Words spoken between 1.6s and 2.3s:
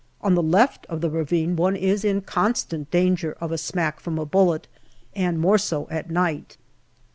is in